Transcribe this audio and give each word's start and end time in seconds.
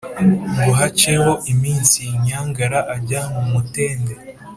ngo 0.59 0.71
haceho 0.79 1.31
iminsi, 1.53 2.01
nyangara 2.25 2.79
ajya 2.95 3.21
mu 3.33 3.43
mutende 3.51 4.13